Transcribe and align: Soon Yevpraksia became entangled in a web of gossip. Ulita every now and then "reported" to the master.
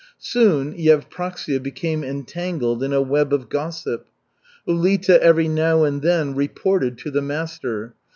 Soon 0.17 0.73
Yevpraksia 0.73 1.61
became 1.61 2.03
entangled 2.03 2.81
in 2.81 2.91
a 2.91 3.03
web 3.03 3.31
of 3.31 3.49
gossip. 3.49 4.07
Ulita 4.67 5.19
every 5.19 5.47
now 5.47 5.83
and 5.83 6.01
then 6.01 6.33
"reported" 6.33 6.97
to 6.97 7.11
the 7.11 7.21
master. 7.21 7.93